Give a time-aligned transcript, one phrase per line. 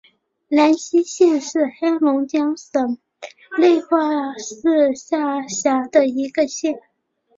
[0.47, 2.97] 兰西县是黑龙江省
[3.59, 6.73] 绥化市下辖的一个县。